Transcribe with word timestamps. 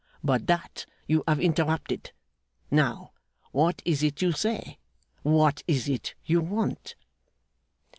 But 0.23 0.47
that, 0.47 0.87
you 1.05 1.23
have 1.27 1.39
interrupted. 1.39 2.11
Now, 2.71 3.11
what 3.51 3.83
is 3.85 4.01
it 4.01 4.19
you 4.19 4.31
say? 4.31 4.79
What 5.21 5.61
is 5.67 5.87
it 5.87 6.15
you 6.25 6.41
want? 6.41 6.95